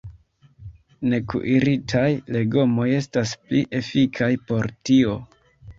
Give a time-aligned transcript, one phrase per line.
[1.11, 2.07] Nekuiritaj
[2.37, 5.21] legomoj estas pli efikaj por tio.